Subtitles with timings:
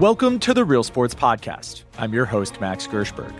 [0.00, 1.82] Welcome to the Real Sports Podcast.
[1.98, 3.34] I'm your host, Max Gershberg.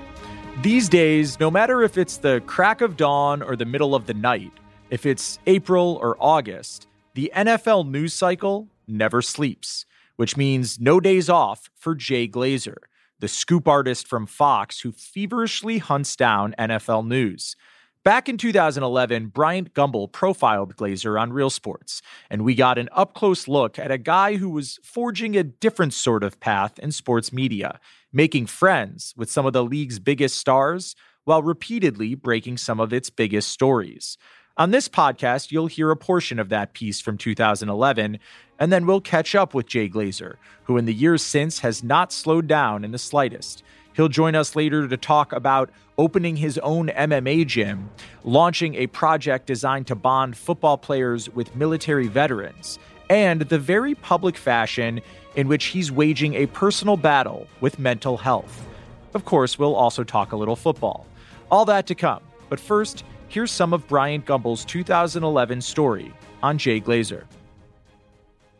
[0.61, 4.13] These days, no matter if it's the crack of dawn or the middle of the
[4.13, 4.53] night,
[4.91, 11.31] if it's April or August, the NFL news cycle never sleeps, which means no days
[11.31, 12.77] off for Jay Glazer,
[13.21, 17.57] the scoop artist from Fox who feverishly hunts down NFL news.
[18.03, 22.01] Back in 2011, Bryant Gumbel profiled Glazer on Real Sports,
[22.31, 25.93] and we got an up close look at a guy who was forging a different
[25.93, 27.79] sort of path in sports media,
[28.11, 33.11] making friends with some of the league's biggest stars while repeatedly breaking some of its
[33.11, 34.17] biggest stories.
[34.57, 38.19] On this podcast, you'll hear a portion of that piece from 2011,
[38.59, 42.15] and then we'll catch up with Jay Glazer, who in the years since has not
[42.15, 43.63] slowed down in the slightest.
[43.95, 47.91] He'll join us later to talk about opening his own MMA gym,
[48.25, 54.37] launching a project designed to bond football players with military veterans, and the very public
[54.37, 55.01] fashion
[55.35, 58.67] in which he's waging a personal battle with mental health.
[59.15, 61.07] Of course, we'll also talk a little football.
[61.51, 62.23] All that to come.
[62.49, 67.25] But first, here's some of Bryant Gumbel's 2011 story on Jay Glazer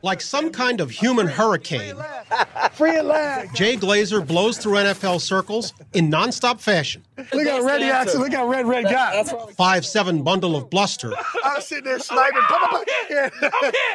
[0.03, 1.95] like some kind of human hurricane.
[2.73, 3.55] Free at last.
[3.55, 7.03] Jay Glazer blows through NFL circles in nonstop fashion.
[7.33, 8.15] Look how red he acts.
[8.15, 9.53] Look how red red got.
[9.57, 11.13] Five seven bundle of bluster.
[11.45, 12.43] I'm sitting there sniping.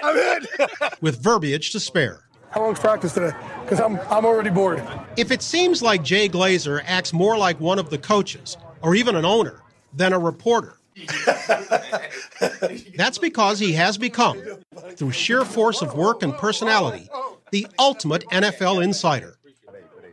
[0.04, 0.48] I'm in.
[1.02, 2.22] with verbiage to spare.
[2.52, 3.36] How long's practice today?
[3.64, 4.82] Because I'm I'm already bored.
[5.18, 9.16] If it seems like Jay Glazer acts more like one of the coaches or even
[9.16, 9.62] an owner
[9.94, 10.78] than a reporter,
[12.96, 14.42] That's because he has become,
[14.96, 17.10] through sheer force of work and personality,
[17.52, 19.38] the ultimate NFL insider.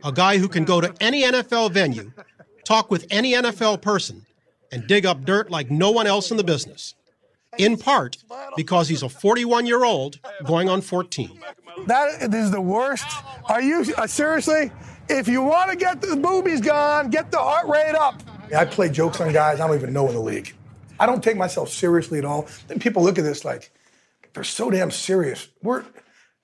[0.03, 2.11] A guy who can go to any NFL venue,
[2.65, 4.25] talk with any NFL person,
[4.71, 6.95] and dig up dirt like no one else in the business.
[7.57, 8.17] In part
[8.57, 11.39] because he's a 41 year old going on 14.
[11.87, 13.05] That is the worst.
[13.45, 14.71] Are you uh, seriously?
[15.09, 18.23] If you want to get the boobies gone, get the heart rate up.
[18.55, 20.55] I play jokes on guys I don't even know in the league.
[20.99, 22.47] I don't take myself seriously at all.
[22.67, 23.71] Then people look at this like
[24.33, 25.47] they're so damn serious.
[25.61, 25.83] We're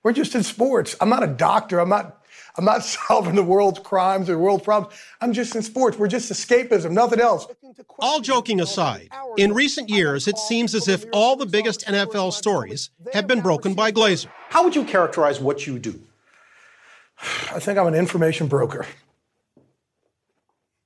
[0.02, 0.96] we're just in sports.
[1.00, 1.78] I'm not a doctor.
[1.78, 2.20] I'm not
[2.56, 4.94] I'm not solving the world's crimes or world problems.
[5.20, 5.98] I'm just in sports.
[5.98, 7.46] We're just escapism, nothing else.
[7.98, 12.90] All joking aside, in recent years, it seems as if all the biggest NFL stories
[13.12, 14.26] have been broken by Glazer.
[14.48, 16.00] How would you characterize what you do?
[17.52, 18.86] I think I'm an information broker.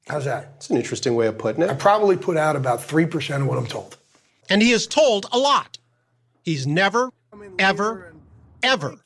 [0.09, 0.53] How's that?
[0.57, 1.71] It's an interesting way of putting it.
[1.71, 3.97] I probably put out about 3% of what I'm told.
[4.51, 5.79] And he is told a lot.
[6.43, 7.11] He's never,
[7.59, 8.13] ever,
[8.63, 8.97] ever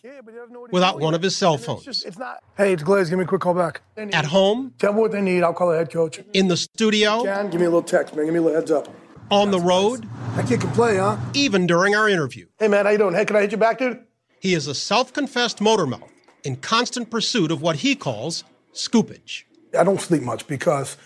[0.72, 1.86] without one of his cell phones.
[1.86, 3.82] It's, just, it's not, hey, it's Glaze, give me a quick call back.
[3.96, 4.74] At home.
[4.80, 6.20] Tell me what they need, I'll call the head coach.
[6.32, 7.22] In the studio.
[7.22, 8.88] Jan, give me a little text, man, give me a little heads up.
[9.30, 10.08] On the road.
[10.34, 11.16] That kid can play, huh?
[11.32, 12.46] Even during our interview.
[12.58, 13.14] Hey, man, how you doing?
[13.14, 14.02] Hey, can I hit you back, dude?
[14.40, 16.10] He is a self-confessed motor mouth
[16.42, 18.42] in constant pursuit of what he calls
[18.72, 19.44] scoopage.
[19.78, 20.96] I don't sleep much because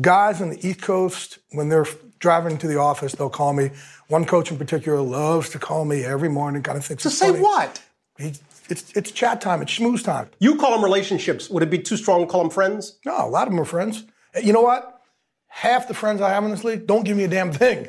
[0.00, 1.86] guys on the East Coast, when they're
[2.18, 3.70] driving to the office, they'll call me.
[4.08, 7.18] One coach in particular loves to call me every morning, kind of thinks to it's
[7.18, 7.40] say funny.
[7.40, 7.82] what?
[8.18, 8.32] He,
[8.68, 9.62] it's it's chat time.
[9.62, 10.28] It's schmooze time.
[10.40, 11.48] You call them relationships.
[11.48, 12.98] Would it be too strong to call them friends?
[13.04, 14.04] No, a lot of them are friends.
[14.34, 15.00] Eh, you know what?
[15.48, 17.88] Half the friends I have in this league don't give me a damn thing.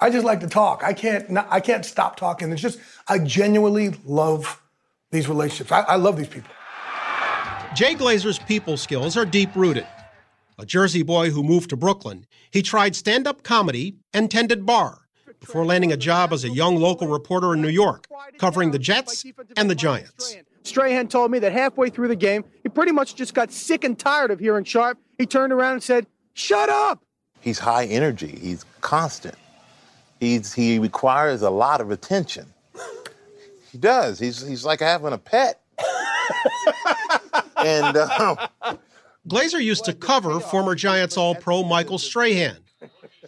[0.00, 0.82] I just like to talk.
[0.84, 1.28] I can't.
[1.30, 2.52] Not, I can't stop talking.
[2.52, 2.78] It's just
[3.08, 4.60] I genuinely love
[5.10, 5.72] these relationships.
[5.72, 6.50] I, I love these people.
[7.78, 9.86] Jay Glazer's people skills are deep rooted
[10.58, 15.02] a Jersey boy who moved to Brooklyn, he tried stand up comedy and tended bar
[15.38, 19.24] before landing a job as a young local reporter in New York, covering the Jets
[19.56, 20.36] and the Giants.
[20.64, 23.96] Strahan told me that halfway through the game, he pretty much just got sick and
[23.96, 24.98] tired of hearing Sharpe.
[25.16, 27.04] He turned around and said, Shut up!
[27.40, 29.36] He's high energy, he's constant,
[30.18, 32.52] he's, he requires a lot of attention.
[33.70, 34.18] He does.
[34.18, 35.60] He's, he's like having a pet.
[37.56, 38.38] and um,
[39.28, 42.58] Glazer used to cover former Giants All Pro Michael Strahan.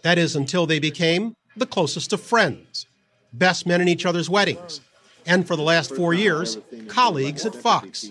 [0.03, 2.87] That is, until they became the closest of friends,
[3.33, 4.81] best men in each other's weddings,
[5.25, 6.57] and for the last four years,
[6.87, 8.09] colleagues at Fox.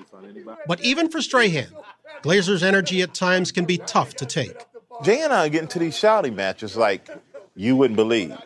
[0.67, 1.69] But even for Strahan,
[2.23, 4.57] Glazer's energy at times can be tough to take.
[5.03, 7.09] Jay and I get into these shouting matches like
[7.57, 8.37] you wouldn't believe.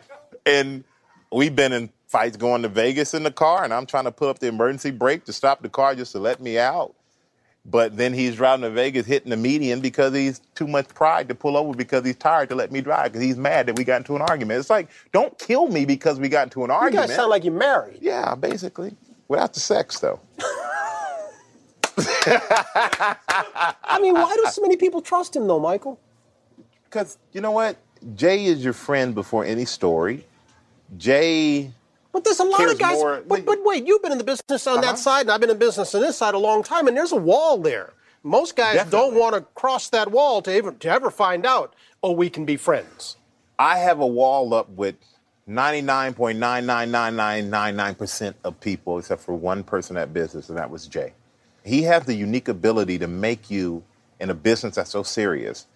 [0.45, 0.85] And
[1.31, 4.29] we've been in fights going to Vegas in the car, and I'm trying to put
[4.29, 6.94] up the emergency brake to stop the car just to let me out.
[7.67, 11.35] But then he's driving to Vegas hitting the median because he's too much pride to
[11.35, 13.97] pull over because he's tired to let me drive because he's mad that we got
[13.97, 14.59] into an argument.
[14.59, 17.05] It's like, don't kill me because we got into an argument.
[17.05, 17.97] You guys sound like you're married.
[18.01, 18.95] Yeah, basically.
[19.27, 20.19] Without the sex, though.
[22.27, 25.99] I mean, why do so many people trust him, though, Michael?
[26.83, 27.77] Because, you know what?
[28.15, 30.25] Jay is your friend before any story.
[30.97, 31.71] Jay
[32.15, 32.93] But there's a lot of guys.
[32.95, 34.93] more- but, but wait, you've been in the business on Uh-huh.
[34.93, 37.11] that side, and I've been in business on this side a long time, and there's
[37.11, 37.91] a wall there.
[38.23, 42.13] Most guys don't want to cross that wall to ever, to ever find out, oh,
[42.13, 43.17] we can be friends.
[43.59, 44.95] I have a wall up with
[45.49, 51.11] 99.99999% of people except for one person at business, and that was Jay.
[51.65, 53.83] He has the unique ability to make you,
[54.21, 55.67] in a business that's so serious,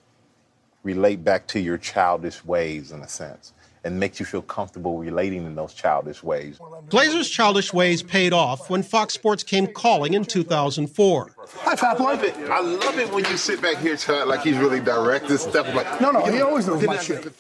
[0.83, 3.51] relate back to your childish ways in a sense
[3.83, 6.59] and makes you feel comfortable relating in those childish ways.
[6.89, 11.35] Glazer's childish ways paid off when Fox Sports came calling in 2004.
[11.61, 12.03] Hi, Fat Boy.
[12.03, 12.35] love it.
[12.49, 15.67] I love it when you sit back here, Chad, like he's really direct and stuff.
[15.67, 17.31] I'm like, No, no, he always knows my shit.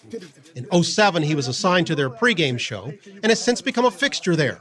[0.55, 4.35] In 07, he was assigned to their pregame show and has since become a fixture
[4.35, 4.59] there.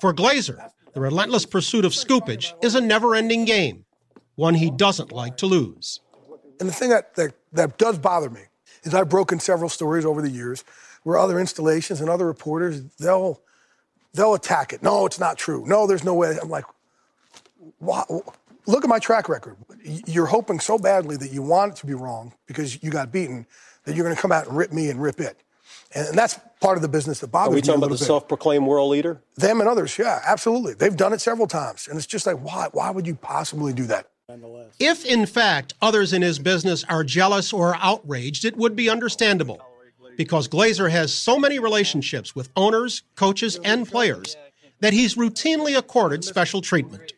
[0.00, 3.84] For Glazer, the relentless pursuit of scoopage is a never ending game,
[4.34, 6.00] one he doesn't like to lose.
[6.58, 8.42] And the thing that, that, that does bother me
[8.82, 10.64] is I've broken several stories over the years
[11.02, 13.40] where other installations and other reporters, they'll,
[14.14, 14.82] they'll attack it.
[14.82, 15.64] No, it's not true.
[15.66, 16.36] No, there's no way.
[16.40, 16.64] I'm like,
[17.78, 18.04] why?
[18.66, 19.56] look at my track record.
[19.82, 23.46] You're hoping so badly that you want it to be wrong because you got beaten
[23.84, 25.36] that you're going to come out and rip me and rip it.
[25.94, 28.06] And that's part of the business that bothers we me a talking about the bit.
[28.06, 29.22] self-proclaimed world leader?
[29.36, 30.74] Them and others, yeah, absolutely.
[30.74, 31.88] They've done it several times.
[31.88, 32.68] And it's just like, why?
[32.72, 34.08] Why would you possibly do that?
[34.78, 39.60] If, in fact, others in his business are jealous or outraged, it would be understandable.
[40.16, 44.36] Because Glazer has so many relationships with owners, coaches, and players
[44.80, 47.12] that he's routinely accorded special treatment.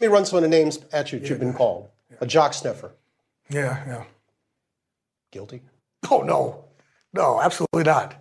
[0.00, 1.88] Let me run some of the names at you that you've been called.
[2.20, 2.92] A jock sniffer.
[3.50, 4.04] Yeah, yeah.
[5.30, 5.62] Guilty.
[6.10, 6.64] Oh no,
[7.12, 8.14] no, absolutely not.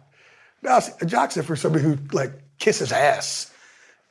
[0.62, 3.52] No, a jock sniffer is somebody who like kisses ass.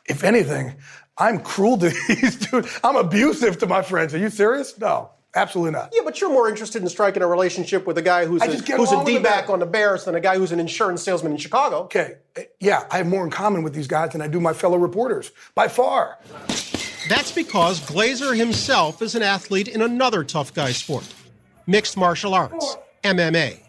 [0.07, 0.75] If anything,
[1.23, 2.81] I'm cruel to these dudes.
[2.83, 4.13] I'm abusive to my friends.
[4.13, 4.77] Are you serious?
[4.77, 5.93] No, absolutely not.
[5.95, 8.51] Yeah, but you're more interested in striking a relationship with a guy who's I a,
[8.51, 10.51] just get who's a along with the D-back on the Bears than a guy who's
[10.51, 11.83] an insurance salesman in Chicago.
[11.85, 14.53] Okay, eh, yeah, I have more in common with these guys than I do my
[14.53, 16.19] fellow reporters by far.
[17.09, 21.07] That's because Glazer himself is an athlete in another tough guy sport
[21.69, 23.61] mixed martial arts, MMA.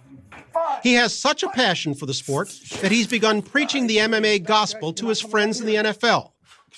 [0.82, 2.52] He has such a passion for the sport
[2.82, 6.33] that he's begun preaching the MMA gospel to his friends in the NFL,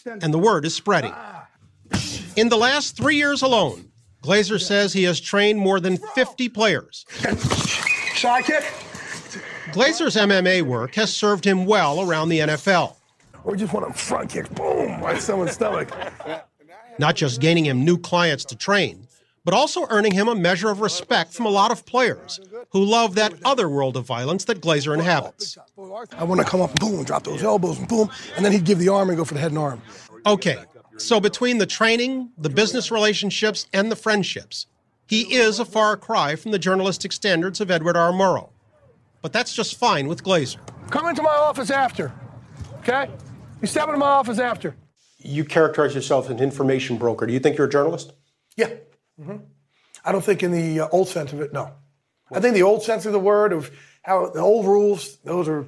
[0.05, 1.11] and the word is spreading.
[1.13, 1.47] Ah.
[2.35, 3.91] In the last three years alone,
[4.23, 7.05] Glazer says he has trained more than 50 players.
[8.15, 8.63] Sidekick,
[9.71, 12.95] Glazer's MMA work has served him well around the NFL,
[13.43, 15.89] or just want a front kick, boom, right someone's stomach.
[16.97, 19.04] not just gaining him new clients to train,
[19.45, 22.39] but also earning him a measure of respect from a lot of players
[22.71, 25.57] who love that other world of violence that Glazer inhabits.
[26.17, 28.65] I want to come up, and boom, drop those elbows, and boom, and then he'd
[28.65, 29.81] give the arm and go for the head and arm.
[30.25, 30.57] Okay,
[30.97, 34.65] so between the training, the business relationships, and the friendships,
[35.07, 38.11] he is a far cry from the journalistic standards of Edward R.
[38.11, 38.49] Murrow.
[39.21, 40.59] But that's just fine with Glazer.
[40.89, 42.11] Come into my office after,
[42.79, 43.09] okay?
[43.61, 44.75] You step into my office after.
[45.19, 47.25] You characterize yourself as an information broker.
[47.27, 48.13] Do you think you're a journalist?
[48.55, 48.69] Yeah.
[49.21, 49.37] Hmm
[50.03, 51.71] I don't think in the uh, old sense of it, no.
[52.31, 53.71] I think the old sense of the word of
[54.03, 55.65] how the old rules, those are.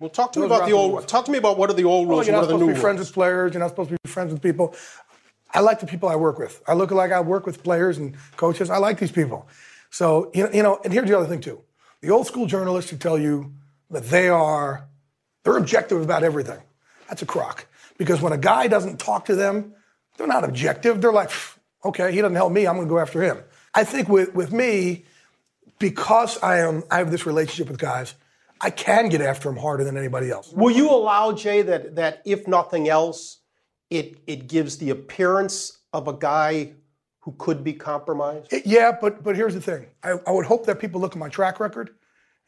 [0.00, 0.92] Well, talk to me about the old.
[0.92, 1.06] rules.
[1.06, 2.58] Talk to me about what are the old Well, rules you're and not what are
[2.58, 3.08] the supposed new to be friends rules.
[3.08, 3.52] with players.
[3.54, 4.74] You're not supposed to be friends with people.
[5.52, 6.62] I like the people I work with.
[6.66, 8.70] I look like I work with players and coaches.
[8.70, 9.48] I like these people.
[9.90, 11.60] So, you know, you know, and here's the other thing, too.
[12.00, 13.52] The old school journalists who tell you
[13.90, 14.88] that they are,
[15.44, 16.60] they're objective about everything.
[17.08, 17.66] That's a crock.
[17.98, 19.74] Because when a guy doesn't talk to them,
[20.16, 21.00] they're not objective.
[21.00, 21.53] They're like, "Pff,
[21.84, 22.66] okay, he doesn't help me.
[22.66, 23.38] I'm going to go after him.
[23.74, 25.04] I think with, with me,
[25.78, 28.14] because I am, I have this relationship with guys,
[28.60, 30.52] I can get after them harder than anybody else.
[30.52, 33.38] Will you allow Jay that that if nothing else,
[33.90, 36.72] it it gives the appearance of a guy
[37.20, 38.52] who could be compromised?
[38.52, 39.86] It- yeah, but but here's the thing.
[40.02, 41.90] I, I would hope that people look at my track record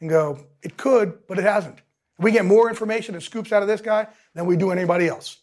[0.01, 1.79] and go, it could, but it hasn't.
[2.19, 5.37] We get more information and scoops out of this guy than we do anybody else.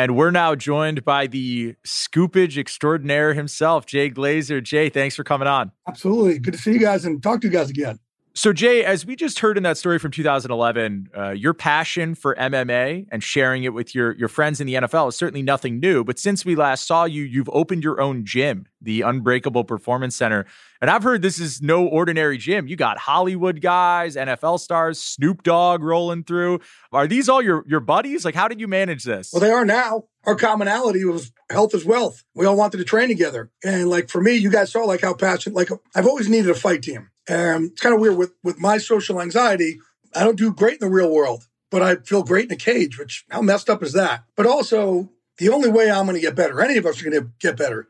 [0.00, 4.62] And we're now joined by the scoopage extraordinaire himself, Jay Glazer.
[4.62, 5.72] Jay, thanks for coming on.
[5.86, 6.38] Absolutely.
[6.38, 7.98] Good to see you guys and talk to you guys again.
[8.40, 12.34] So, Jay, as we just heard in that story from 2011, uh, your passion for
[12.36, 16.04] MMA and sharing it with your your friends in the NFL is certainly nothing new.
[16.04, 20.46] But since we last saw you, you've opened your own gym, the Unbreakable Performance Center,
[20.80, 22.66] and I've heard this is no ordinary gym.
[22.66, 26.60] You got Hollywood guys, NFL stars, Snoop Dogg rolling through.
[26.94, 28.24] Are these all your your buddies?
[28.24, 29.34] Like, how did you manage this?
[29.34, 30.04] Well, they are now.
[30.24, 32.24] Our commonality was health is wealth.
[32.34, 33.50] We all wanted to train together.
[33.62, 36.54] And like for me, you guys saw like how passionate, like I've always needed a
[36.54, 37.09] fight team.
[37.28, 39.78] And it's kind of weird with, with my social anxiety.
[40.14, 42.98] I don't do great in the real world, but I feel great in a cage,
[42.98, 44.24] which how messed up is that?
[44.36, 47.22] But also the only way I'm going to get better, any of us are going
[47.22, 47.88] to get better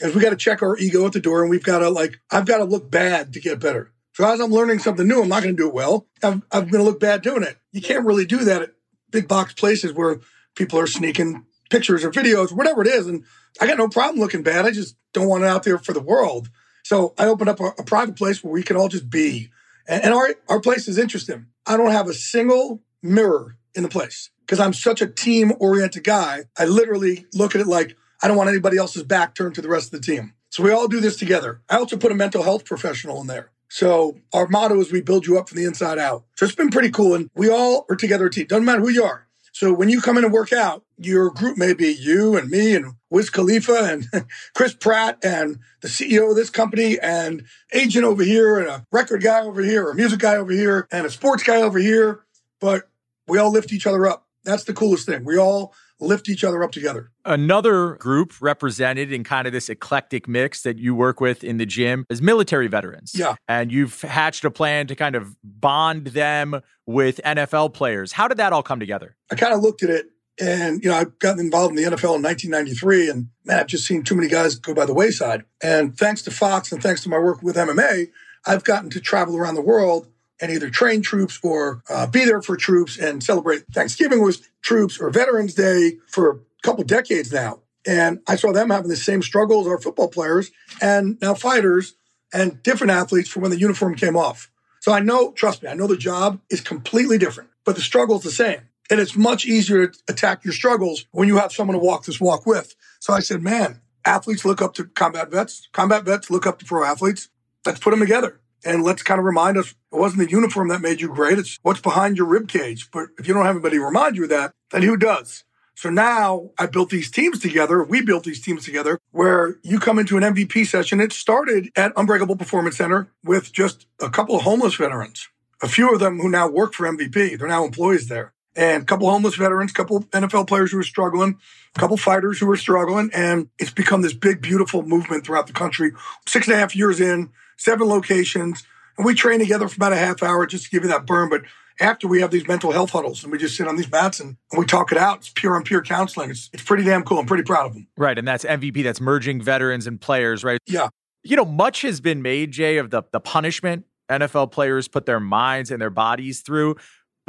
[0.00, 2.20] is we got to check our ego at the door and we've got to like,
[2.30, 3.92] I've got to look bad to get better.
[4.14, 6.06] So as I'm learning something new, I'm not going to do it well.
[6.22, 7.58] I'm, I'm going to look bad doing it.
[7.72, 8.70] You can't really do that at
[9.10, 10.20] big box places where
[10.56, 13.06] people are sneaking pictures or videos, whatever it is.
[13.06, 13.24] And
[13.60, 14.66] I got no problem looking bad.
[14.66, 16.50] I just don't want it out there for the world.
[16.84, 19.50] So I opened up a, a private place where we can all just be.
[19.88, 21.46] And, and our, our place is interesting.
[21.66, 26.04] I don't have a single mirror in the place because I'm such a team oriented
[26.04, 26.44] guy.
[26.58, 29.68] I literally look at it like I don't want anybody else's back turned to the
[29.68, 30.34] rest of the team.
[30.50, 31.62] So we all do this together.
[31.68, 33.50] I also put a mental health professional in there.
[33.68, 36.24] So our motto is we build you up from the inside out.
[36.34, 37.14] So it's been pretty cool.
[37.14, 38.46] And we all are together a team.
[38.46, 39.28] Doesn't matter who you are.
[39.52, 42.74] So when you come in and work out, your group may be you and me
[42.76, 44.06] and Wiz Khalifa and
[44.54, 49.22] Chris Pratt and the CEO of this company and agent over here and a record
[49.22, 52.20] guy over here, or a music guy over here and a sports guy over here.
[52.60, 52.88] But
[53.26, 54.26] we all lift each other up.
[54.44, 55.24] That's the coolest thing.
[55.24, 57.10] We all lift each other up together.
[57.24, 61.66] Another group represented in kind of this eclectic mix that you work with in the
[61.66, 63.12] gym is military veterans.
[63.14, 63.34] Yeah.
[63.48, 68.12] And you've hatched a plan to kind of bond them with NFL players.
[68.12, 69.16] How did that all come together?
[69.30, 70.06] I kind of looked at it
[70.40, 73.86] and, you know, I've gotten involved in the NFL in 1993 and man, I've just
[73.86, 75.44] seen too many guys go by the wayside.
[75.62, 78.08] And thanks to Fox and thanks to my work with MMA,
[78.46, 80.08] I've gotten to travel around the world
[80.40, 84.98] and either train troops or uh, be there for troops and celebrate Thanksgiving with troops
[84.98, 87.60] or Veterans Day for a couple decades now.
[87.86, 91.94] And I saw them having the same struggles our football players and now fighters
[92.32, 94.50] and different athletes for when the uniform came off.
[94.80, 98.16] So I know, trust me, I know the job is completely different, but the struggle
[98.16, 98.60] is the same.
[98.90, 102.20] And it's much easier to attack your struggles when you have someone to walk this
[102.20, 102.74] walk with.
[102.98, 106.64] So I said, man, athletes look up to combat vets, combat vets look up to
[106.64, 107.28] pro athletes.
[107.64, 108.40] Let's put them together.
[108.64, 111.38] And let's kind of remind us it wasn't the uniform that made you great.
[111.38, 112.90] It's what's behind your rib cage.
[112.90, 115.44] But if you don't have anybody remind you of that, then who does?
[115.74, 117.82] So now I built these teams together.
[117.82, 121.00] We built these teams together where you come into an MVP session.
[121.00, 125.28] It started at Unbreakable Performance Center with just a couple of homeless veterans,
[125.62, 127.38] a few of them who now work for MVP.
[127.38, 128.34] They're now employees there.
[128.56, 131.38] And a couple homeless veterans, a couple NFL players who are struggling,
[131.76, 133.10] a couple fighters who are struggling.
[133.14, 135.92] And it's become this big, beautiful movement throughout the country.
[136.28, 138.64] Six and a half years in, seven locations.
[138.98, 141.30] And we train together for about a half hour just to give you that burn.
[141.30, 141.42] But
[141.80, 144.36] after we have these mental health huddles and we just sit on these mats and,
[144.52, 145.18] and we talk it out.
[145.18, 146.30] It's peer on peer counseling.
[146.30, 147.18] It's, it's pretty damn cool.
[147.18, 147.86] I'm pretty proud of them.
[147.96, 148.18] Right.
[148.18, 150.58] And that's MVP, that's merging veterans and players, right?
[150.66, 150.88] Yeah.
[151.22, 155.20] You know, much has been made, Jay, of the, the punishment NFL players put their
[155.20, 156.76] minds and their bodies through.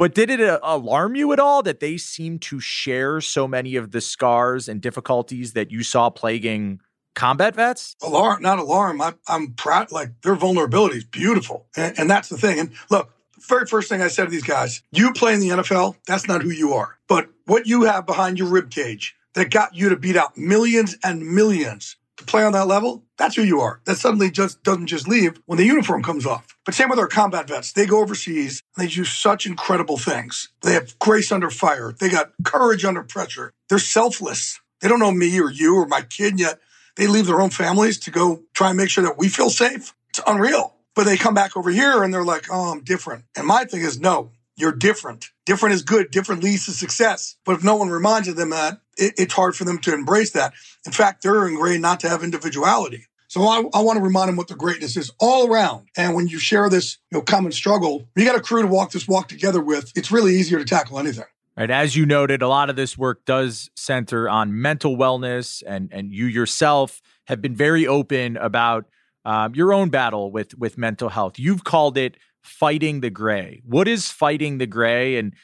[0.02, 3.76] But did it uh, alarm you at all that they seem to share so many
[3.76, 6.80] of the scars and difficulties that you saw plaguing
[7.14, 7.94] combat vets?
[8.02, 9.00] Alarm, not alarm.
[9.00, 9.92] I, am proud.
[9.92, 12.58] Like their vulnerability is beautiful, and, and that's the thing.
[12.58, 13.12] And look,
[13.48, 16.42] very first thing I said to these guys, you play in the NFL, that's not
[16.42, 16.98] who you are.
[17.06, 20.96] But what you have behind your rib cage that got you to beat out millions
[21.04, 23.80] and millions to play on that level, that's who you are.
[23.84, 26.46] That suddenly just doesn't just leave when the uniform comes off.
[26.64, 27.72] But same with our combat vets.
[27.72, 30.48] They go overseas and they do such incredible things.
[30.62, 31.92] They have grace under fire.
[31.98, 33.52] They got courage under pressure.
[33.68, 34.60] They're selfless.
[34.80, 36.58] They don't know me or you or my kid yet.
[36.96, 39.94] They leave their own families to go try and make sure that we feel safe.
[40.10, 40.74] It's unreal.
[40.94, 43.24] But they come back over here and they're like, oh, I'm different.
[43.36, 45.26] And my thing is, no, you're different.
[45.46, 46.10] Different is good.
[46.10, 47.36] Different leads to success.
[47.44, 50.52] But if no one reminds them that, it, it's hard for them to embrace that.
[50.86, 53.06] In fact, they're ingrained not to have individuality.
[53.28, 55.88] So I, I want to remind them what the greatness is all around.
[55.96, 58.92] And when you share this you know, common struggle, you got a crew to walk
[58.92, 61.24] this walk together with, it's really easier to tackle anything.
[61.56, 61.70] Right.
[61.70, 66.10] As you noted, a lot of this work does center on mental wellness, and and
[66.10, 68.86] you yourself have been very open about
[69.26, 71.38] um, your own battle with with mental health.
[71.38, 73.62] You've called it fighting the gray.
[73.64, 75.34] What is fighting the gray, and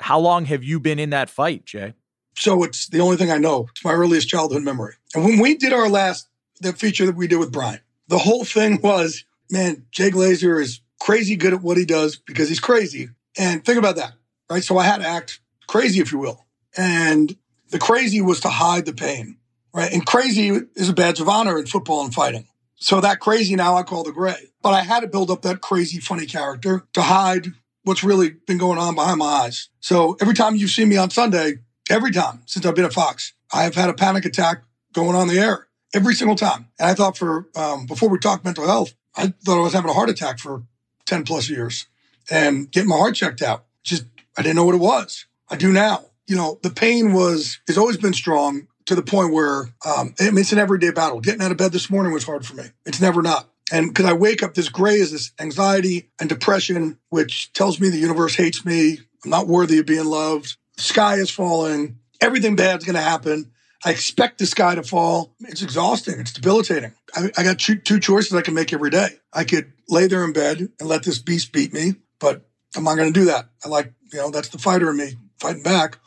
[0.00, 1.94] how long have you been in that fight, Jay?
[2.34, 3.66] So it's the only thing I know.
[3.70, 4.94] It's my earliest childhood memory.
[5.14, 6.28] And when we did our last
[6.60, 10.80] the feature that we did with Bryant, the whole thing was, man, Jay Glazer is
[11.00, 13.10] crazy good at what he does because he's crazy.
[13.36, 14.12] And think about that,
[14.50, 14.62] right?
[14.62, 16.44] So I had to act crazy, if you will.
[16.76, 17.36] And
[17.70, 19.36] the crazy was to hide the pain,
[19.74, 19.92] right?
[19.92, 22.46] And crazy is a badge of honor in football and fighting.
[22.82, 24.50] So that crazy now I call the gray.
[24.60, 27.46] But I had to build up that crazy, funny character to hide
[27.84, 29.68] what's really been going on behind my eyes.
[29.78, 31.58] So every time you've seen me on Sunday,
[31.88, 35.28] every time since I've been at Fox, I have had a panic attack going on
[35.28, 36.70] the air every single time.
[36.80, 39.90] And I thought for, um, before we talked mental health, I thought I was having
[39.90, 40.64] a heart attack for
[41.06, 41.86] 10 plus years
[42.32, 43.64] and getting my heart checked out.
[43.84, 45.26] Just, I didn't know what it was.
[45.48, 46.06] I do now.
[46.26, 50.52] You know, the pain was, has always been strong to the point where um, it's
[50.52, 51.20] an everyday battle.
[51.20, 52.64] Getting out of bed this morning was hard for me.
[52.86, 53.48] It's never not.
[53.72, 57.88] And because I wake up, this gray is this anxiety and depression, which tells me
[57.88, 58.98] the universe hates me.
[59.24, 60.56] I'm not worthy of being loved.
[60.76, 61.98] The sky is falling.
[62.20, 63.52] Everything bad's going to happen.
[63.84, 65.34] I expect the sky to fall.
[65.40, 66.20] It's exhausting.
[66.20, 66.92] It's debilitating.
[67.14, 69.08] I, I got two, two choices I can make every day.
[69.32, 72.42] I could lay there in bed and let this beast beat me, but
[72.76, 73.48] I'm not going to do that.
[73.64, 75.98] I like, you know, that's the fighter in me fighting back.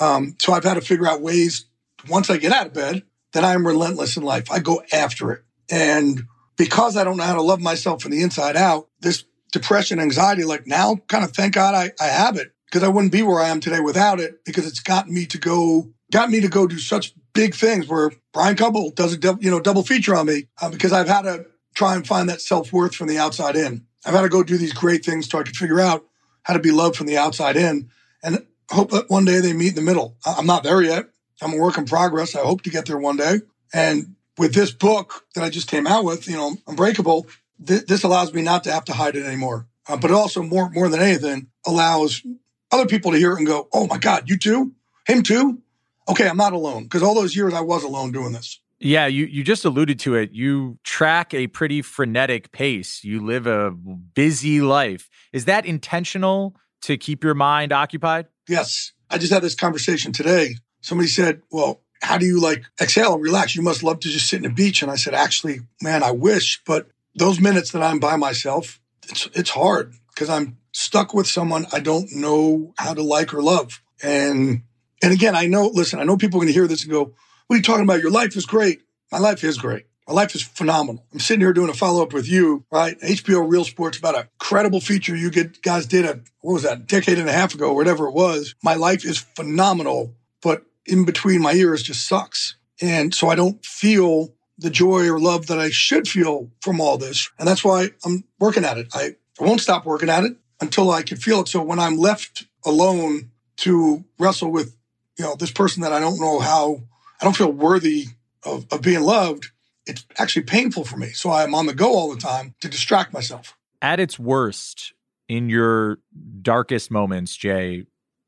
[0.00, 1.66] Um, so I've had to figure out ways
[2.08, 4.50] once I get out of bed then I'm relentless in life.
[4.50, 5.42] I go after it.
[5.70, 6.24] And
[6.56, 10.44] because I don't know how to love myself from the inside out, this depression, anxiety,
[10.44, 13.40] like now kind of thank God I, I have it because I wouldn't be where
[13.40, 16.66] I am today without it because it's gotten me to go, got me to go
[16.66, 20.48] do such big things where Bryant Gumbel does a, you know, double feature on me
[20.60, 23.86] uh, because I've had to try and find that self worth from the outside in.
[24.04, 26.04] I've had to go do these great things so I could figure out
[26.42, 27.88] how to be loved from the outside in
[28.22, 30.16] and hope that one day they meet in the middle.
[30.26, 31.06] I'm not there yet.
[31.42, 32.36] I'm a work in progress.
[32.36, 33.40] I hope to get there one day.
[33.74, 37.26] And with this book that I just came out with, you know, Unbreakable,
[37.66, 39.66] th- this allows me not to have to hide it anymore.
[39.88, 42.22] Uh, but it also more, more than anything allows
[42.70, 44.72] other people to hear it and go, Oh my God, you too?
[45.06, 45.60] Him too?
[46.08, 46.28] Okay.
[46.28, 46.88] I'm not alone.
[46.88, 48.60] Cause all those years I was alone doing this.
[48.84, 50.32] Yeah, you you just alluded to it.
[50.32, 53.04] You track a pretty frenetic pace.
[53.04, 55.08] You live a busy life.
[55.32, 58.26] Is that intentional to keep your mind occupied?
[58.48, 58.92] Yes.
[59.08, 60.56] I just had this conversation today.
[60.82, 63.56] Somebody said, "Well, how do you like exhale and relax?
[63.56, 66.10] You must love to just sit in the beach." And I said, "Actually, man, I
[66.10, 71.26] wish, but those minutes that I'm by myself, it's it's hard because I'm stuck with
[71.26, 74.62] someone I don't know how to like or love." And
[75.02, 77.12] and again, I know, listen, I know people are going to hear this and go,
[77.46, 78.00] what are you talking about?
[78.00, 78.82] Your life is great.
[79.10, 79.86] My life is great.
[80.06, 81.04] My life is phenomenal.
[81.12, 82.98] I'm sitting here doing a follow up with you, right?
[83.00, 86.86] HBO Real Sports about a credible feature you get guys did a, what was that,
[86.86, 88.54] decade and a half ago, whatever it was.
[88.62, 92.56] My life is phenomenal, but in between my ears just sucks.
[92.80, 96.98] And so I don't feel the joy or love that I should feel from all
[96.98, 97.30] this.
[97.38, 98.88] And that's why I'm working at it.
[98.94, 101.48] I, I won't stop working at it until I can feel it.
[101.48, 104.76] So when I'm left alone to wrestle with,
[105.18, 106.82] you know, this person that I don't know how
[107.20, 108.06] I don't feel worthy
[108.44, 109.50] of, of being loved,
[109.86, 111.10] it's actually painful for me.
[111.10, 113.56] So I'm on the go all the time to distract myself.
[113.80, 114.94] At its worst,
[115.28, 115.98] in your
[116.40, 117.84] darkest moments, Jay,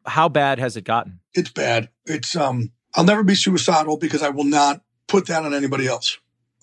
[0.07, 1.21] how bad has it gotten?
[1.33, 1.89] It's bad.
[2.07, 6.19] It's um I'll never be suicidal because I will not put that on anybody else.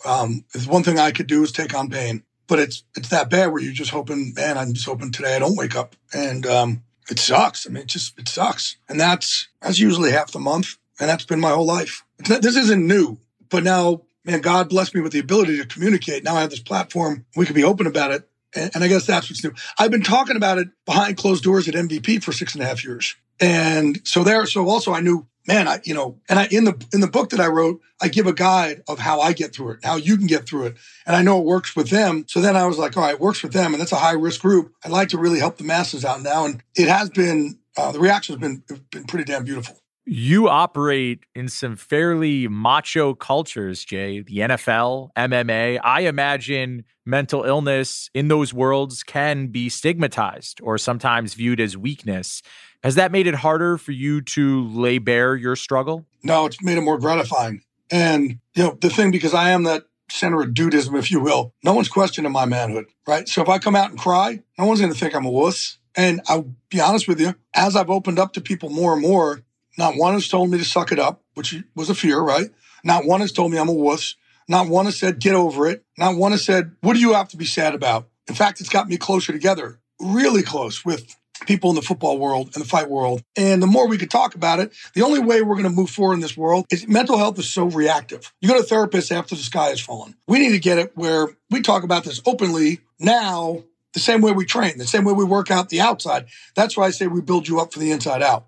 [0.05, 3.29] Um, if one thing I could do is take on pain, but it's it's that
[3.29, 6.45] bad where you're just hoping, man, I'm just hoping today I don't wake up, and
[6.45, 7.67] um, it sucks.
[7.67, 11.25] I mean, it just it sucks, and that's that's usually half the month, and that's
[11.25, 12.03] been my whole life.
[12.27, 16.23] Not, this isn't new, but now, man, God blessed me with the ability to communicate.
[16.23, 17.25] Now I have this platform.
[17.35, 18.27] We can be open about it.
[18.53, 19.53] And I guess that's what's new.
[19.79, 22.83] I've been talking about it behind closed doors at MVP for six and a half
[22.83, 23.15] years.
[23.41, 26.85] And so there, so also I knew, man, I, you know, and I, in the,
[26.93, 29.71] in the book that I wrote, I give a guide of how I get through
[29.71, 30.77] it, how you can get through it.
[31.07, 32.25] And I know it works with them.
[32.27, 33.73] So then I was like, all right, it works with them.
[33.73, 34.73] And that's a high risk group.
[34.85, 36.45] I'd like to really help the masses out now.
[36.45, 39.77] And it has been, uh, the reaction has been, been pretty damn beautiful.
[40.05, 45.79] You operate in some fairly macho cultures, Jay, the NFL, MMA.
[45.83, 52.41] I imagine mental illness in those worlds can be stigmatized or sometimes viewed as weakness.
[52.83, 56.05] Has that made it harder for you to lay bare your struggle?
[56.23, 57.61] No, it's made it more gratifying.
[57.91, 61.53] And, you know, the thing, because I am that center of dudism, if you will,
[61.63, 63.29] no one's questioning my manhood, right?
[63.29, 65.77] So if I come out and cry, no one's going to think I'm a wuss.
[65.95, 69.43] And I'll be honest with you, as I've opened up to people more and more,
[69.77, 72.49] not one has told me to suck it up, which was a fear, right?
[72.83, 74.15] Not one has told me I'm a wuss.
[74.47, 75.85] Not one has said, get over it.
[75.97, 78.09] Not one has said, what do you have to be sad about?
[78.27, 81.15] In fact, it's got me closer together, really close with
[81.45, 83.23] people in the football world and the fight world.
[83.35, 85.89] And the more we could talk about it, the only way we're going to move
[85.89, 88.31] forward in this world is mental health is so reactive.
[88.41, 90.15] You go to a therapist after the sky has fallen.
[90.27, 94.31] We need to get it where we talk about this openly now, the same way
[94.31, 96.27] we train, the same way we work out the outside.
[96.55, 98.47] That's why I say we build you up for the inside out.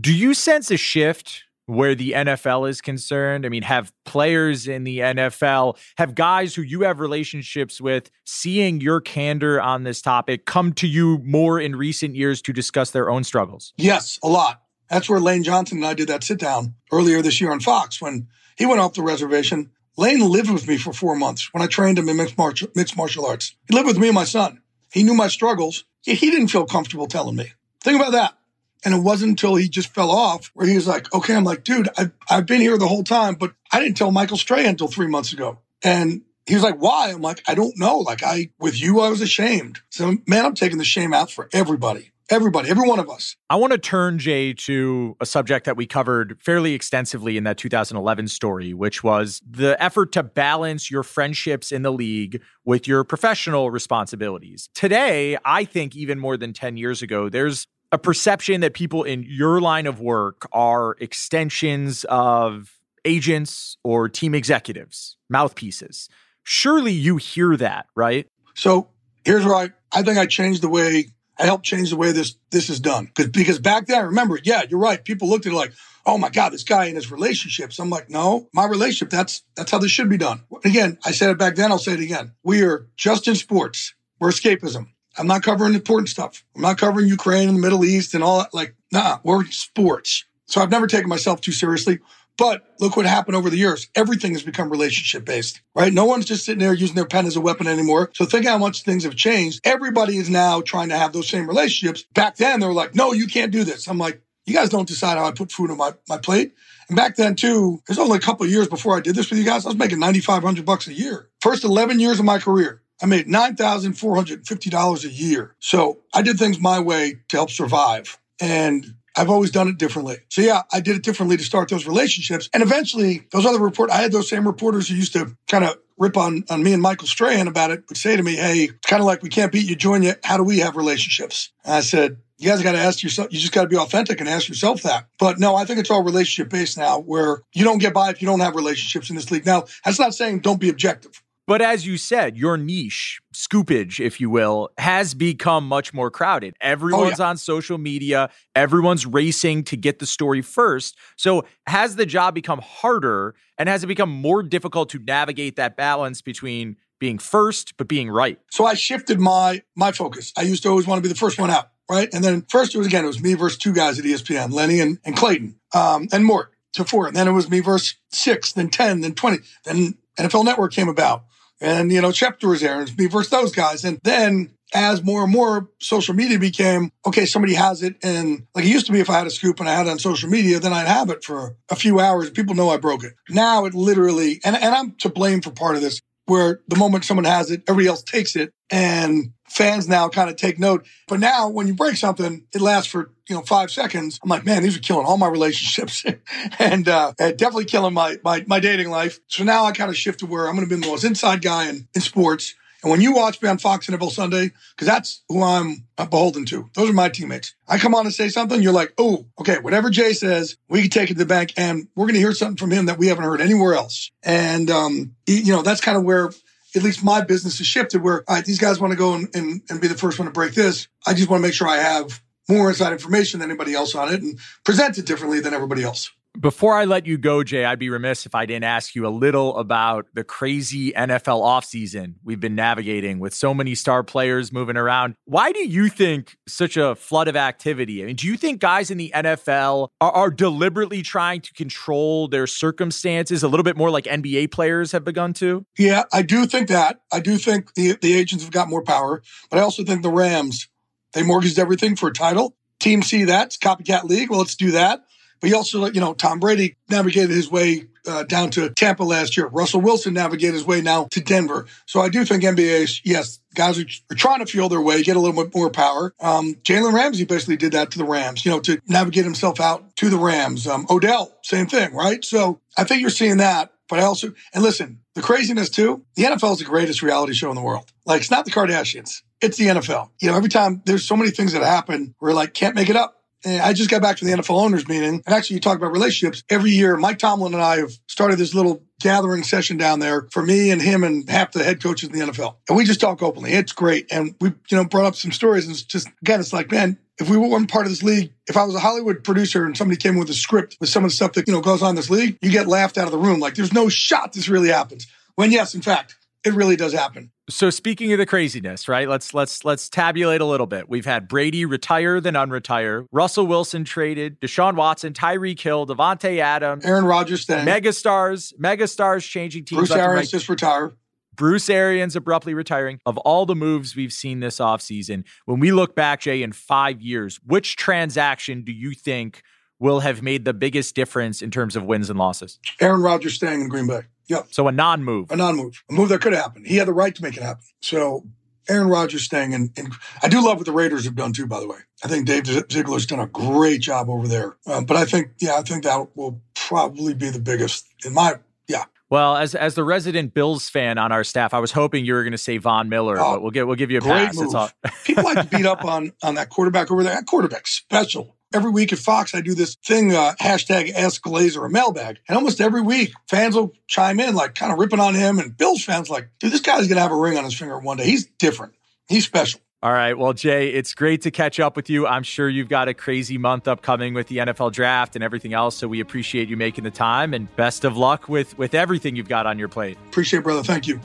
[0.00, 3.46] Do you sense a shift where the NFL is concerned?
[3.46, 8.80] I mean, have players in the NFL, have guys who you have relationships with, seeing
[8.80, 13.10] your candor on this topic, come to you more in recent years to discuss their
[13.10, 13.72] own struggles?
[13.76, 14.62] Yes, a lot.
[14.90, 18.00] That's where Lane Johnson and I did that sit down earlier this year on Fox
[18.00, 19.70] when he went off the reservation.
[19.96, 22.96] Lane lived with me for four months when I trained him in mixed martial, mixed
[22.96, 23.54] martial arts.
[23.68, 24.60] He lived with me and my son.
[24.92, 25.84] He knew my struggles.
[26.02, 27.52] He didn't feel comfortable telling me.
[27.80, 28.38] Think about that.
[28.84, 31.64] And it wasn't until he just fell off where he was like, okay, I'm like,
[31.64, 34.88] dude, I've, I've been here the whole time, but I didn't tell Michael Strahan until
[34.88, 35.58] three months ago.
[35.82, 37.10] And he was like, why?
[37.10, 37.98] I'm like, I don't know.
[37.98, 39.80] Like I, with you, I was ashamed.
[39.90, 42.10] So man, I'm taking the shame out for everybody.
[42.30, 43.36] Everybody, every one of us.
[43.50, 47.58] I want to turn, Jay, to a subject that we covered fairly extensively in that
[47.58, 53.04] 2011 story, which was the effort to balance your friendships in the league with your
[53.04, 54.70] professional responsibilities.
[54.74, 59.22] Today, I think even more than 10 years ago, there's a perception that people in
[59.22, 62.72] your line of work are extensions of
[63.04, 66.08] agents or team executives, mouthpieces.
[66.42, 68.26] Surely you hear that, right?
[68.54, 68.88] So
[69.24, 72.34] here's where I, I think I changed the way I helped change the way this
[72.50, 73.04] this is done.
[73.04, 75.02] Because because back then, remember, yeah, you're right.
[75.04, 75.72] People looked at it like,
[76.04, 77.78] oh my God, this guy in his relationships.
[77.78, 80.42] I'm like, no, my relationship, that's that's how this should be done.
[80.64, 82.32] Again, I said it back then, I'll say it again.
[82.42, 83.94] We are just in sports.
[84.18, 84.88] We're escapism.
[85.16, 86.44] I'm not covering important stuff.
[86.54, 88.54] I'm not covering Ukraine and the Middle East and all that.
[88.54, 90.24] Like, nah, we're sports.
[90.46, 92.00] So I've never taken myself too seriously.
[92.36, 93.88] But look what happened over the years.
[93.94, 95.92] Everything has become relationship based, right?
[95.92, 98.10] No one's just sitting there using their pen as a weapon anymore.
[98.12, 99.60] So think how much things have changed.
[99.64, 102.04] Everybody is now trying to have those same relationships.
[102.12, 103.86] Back then, they were like, no, you can't do this.
[103.86, 106.54] I'm like, you guys don't decide how I put food on my, my plate.
[106.88, 109.38] And back then too, was only a couple of years before I did this with
[109.38, 109.64] you guys.
[109.64, 111.30] I was making 9,500 bucks a year.
[111.40, 112.82] First 11 years of my career.
[113.02, 115.54] I made $9,450 a year.
[115.58, 118.18] So I did things my way to help survive.
[118.40, 120.16] And I've always done it differently.
[120.28, 122.48] So yeah, I did it differently to start those relationships.
[122.52, 125.78] And eventually those other report, I had those same reporters who used to kind of
[125.98, 128.86] rip on, on me and Michael Strahan about it, would say to me, Hey, it's
[128.86, 130.14] kind of like we can't beat you, join you.
[130.24, 131.50] How do we have relationships?
[131.64, 134.20] And I said, you guys got to ask yourself, you just got to be authentic
[134.20, 135.06] and ask yourself that.
[135.18, 138.20] But no, I think it's all relationship based now where you don't get by if
[138.20, 139.46] you don't have relationships in this league.
[139.46, 141.22] Now, that's not saying don't be objective.
[141.46, 146.54] But as you said, your niche, scoopage, if you will, has become much more crowded.
[146.60, 147.30] Everyone's oh, yeah.
[147.30, 150.96] on social media, everyone's racing to get the story first.
[151.16, 155.76] So, has the job become harder and has it become more difficult to navigate that
[155.76, 158.38] balance between being first but being right?
[158.50, 160.32] So, I shifted my my focus.
[160.38, 162.08] I used to always want to be the first one out, right?
[162.14, 164.80] And then first it was again, it was me versus two guys at ESPN, Lenny
[164.80, 167.06] and, and Clayton, um, and Mort to four.
[167.06, 169.38] And then it was me versus six, then 10, then 20.
[169.64, 171.24] Then NFL Network came about.
[171.60, 173.84] And, you know, Schefter was there and me versus those guys.
[173.84, 177.96] And then as more and more social media became, okay, somebody has it.
[178.02, 179.90] And like it used to be, if I had a scoop and I had it
[179.90, 182.30] on social media, then I'd have it for a few hours.
[182.30, 183.14] People know I broke it.
[183.28, 187.04] Now it literally, and, and I'm to blame for part of this, where the moment
[187.04, 190.86] someone has it, everybody else takes it and fans now kind of take note.
[191.06, 194.18] But now when you break something, it lasts for, you know, five seconds.
[194.22, 196.04] I'm like, man, these are killing all my relationships
[196.58, 199.20] and, uh, definitely killing my, my, my dating life.
[199.28, 201.40] So now I kind of shift to where I'm going to be the most inside
[201.40, 202.54] guy in, in sports.
[202.82, 206.68] And when you watch me on Fox NFL Sunday, because that's who I'm beholden to,
[206.74, 207.54] those are my teammates.
[207.66, 210.90] I come on and say something, you're like, oh, okay, whatever Jay says, we can
[210.90, 213.06] take it to the bank and we're going to hear something from him that we
[213.06, 214.10] haven't heard anywhere else.
[214.22, 216.30] And, um, you know, that's kind of where
[216.76, 219.28] at least my business has shifted where, all right, these guys want to go and,
[219.34, 220.88] and, and be the first one to break this.
[221.06, 224.12] I just want to make sure I have more inside information than anybody else on
[224.12, 226.10] it and present it differently than everybody else.
[226.38, 229.08] Before I let you go, Jay, I'd be remiss if I didn't ask you a
[229.08, 234.76] little about the crazy NFL offseason we've been navigating with so many star players moving
[234.76, 235.14] around.
[235.26, 238.02] Why do you think such a flood of activity?
[238.02, 242.26] I mean, do you think guys in the NFL are, are deliberately trying to control
[242.26, 245.64] their circumstances a little bit more like NBA players have begun to?
[245.78, 247.00] Yeah, I do think that.
[247.12, 250.10] I do think the, the agents have got more power, but I also think the
[250.10, 250.68] Rams,
[251.12, 252.56] they mortgaged everything for a title.
[252.80, 254.30] Team see that, it's copycat league.
[254.30, 255.04] Well, let's do that.
[255.40, 259.36] But he also, you know, Tom Brady navigated his way uh, down to Tampa last
[259.36, 259.46] year.
[259.46, 261.66] Russell Wilson navigated his way now to Denver.
[261.86, 265.16] So I do think NBA, yes, guys are, are, trying to feel their way, get
[265.16, 266.14] a little bit more power.
[266.20, 269.96] Um, Jalen Ramsey basically did that to the Rams, you know, to navigate himself out
[269.96, 270.66] to the Rams.
[270.66, 272.24] Um, Odell, same thing, right?
[272.24, 273.70] So I think you're seeing that.
[273.88, 277.50] But I also, and listen, the craziness too, the NFL is the greatest reality show
[277.50, 277.92] in the world.
[278.06, 279.22] Like, it's not the Kardashians.
[279.42, 280.08] It's the NFL.
[280.20, 282.96] You know, every time there's so many things that happen, we're like, can't make it
[282.96, 283.20] up.
[283.46, 285.22] I just got back from the NFL owners meeting.
[285.26, 286.42] And actually, you talk about relationships.
[286.48, 290.42] Every year, Mike Tomlin and I have started this little gathering session down there for
[290.42, 292.56] me and him and half the head coaches in the NFL.
[292.68, 293.52] And we just talk openly.
[293.52, 294.06] It's great.
[294.10, 295.66] And we, you know, brought up some stories.
[295.66, 298.56] And it's just, again, it's like, man, if we weren't part of this league, if
[298.56, 301.14] I was a Hollywood producer and somebody came with a script with some of the
[301.14, 303.18] stuff that, you know, goes on in this league, you get laughed out of the
[303.18, 303.40] room.
[303.40, 305.06] Like there's no shot this really happens.
[305.36, 307.30] When yes, in fact, it really does happen.
[307.50, 309.08] So speaking of the craziness, right?
[309.08, 310.88] Let's let's let's tabulate a little bit.
[310.88, 316.84] We've had Brady retire then unretire, Russell Wilson traded, Deshaun Watson, Tyreek Hill, Davante Adams,
[316.84, 319.78] Aaron Rodgers staying, megastars, megastars changing teams.
[319.78, 320.28] Bruce Arians right.
[320.28, 320.94] just retire.
[321.34, 323.00] Bruce Arians abruptly retiring.
[323.04, 327.02] Of all the moves we've seen this offseason, when we look back, Jay, in five
[327.02, 329.42] years, which transaction do you think
[329.80, 332.58] will have made the biggest difference in terms of wins and losses?
[332.80, 334.02] Aaron Rodgers staying in Green Bay.
[334.28, 334.48] Yep.
[334.50, 335.30] So a non-move.
[335.30, 335.82] A non-move.
[335.90, 336.64] A move that could happen.
[336.64, 337.64] He had the right to make it happen.
[337.80, 338.24] So
[338.68, 339.90] Aaron Rodgers staying in, in
[340.22, 341.78] I do love what the Raiders have done too, by the way.
[342.02, 344.56] I think Dave Ziegler's done a great job over there.
[344.66, 348.34] Um, but I think, yeah, I think that will probably be the biggest in my,
[348.68, 348.84] yeah.
[349.10, 352.22] Well, as as the resident Bills fan on our staff, I was hoping you were
[352.22, 354.36] going to say Von Miller, oh, but we'll get we'll give you a pass.
[354.36, 354.72] Move.
[355.04, 357.14] People like to beat up on on that quarterback over there.
[357.14, 358.33] That quarterback special.
[358.54, 362.18] Every week at Fox, I do this thing, uh, hashtag Ask Glazer or mailbag.
[362.28, 365.38] And almost every week, fans will chime in, like kind of ripping on him.
[365.38, 367.78] And Bills fans like, dude, this guy's going to have a ring on his finger
[367.78, 368.04] one day.
[368.04, 368.74] He's different.
[369.08, 369.60] He's special.
[369.82, 370.16] All right.
[370.16, 372.06] Well, Jay, it's great to catch up with you.
[372.06, 375.76] I'm sure you've got a crazy month upcoming with the NFL draft and everything else.
[375.76, 379.28] So we appreciate you making the time and best of luck with with everything you've
[379.28, 379.98] got on your plate.
[380.06, 380.62] Appreciate it, brother.
[380.62, 381.00] Thank you.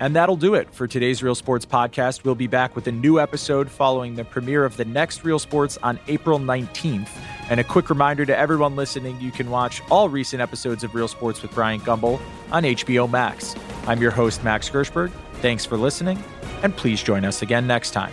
[0.00, 2.24] And that'll do it for today's Real Sports podcast.
[2.24, 5.78] We'll be back with a new episode following the premiere of the next Real Sports
[5.82, 7.08] on April 19th.
[7.48, 11.08] And a quick reminder to everyone listening you can watch all recent episodes of Real
[11.08, 13.54] Sports with Bryant Gumbel on HBO Max.
[13.86, 15.12] I'm your host, Max Gershberg.
[15.34, 16.22] Thanks for listening,
[16.62, 18.12] and please join us again next time.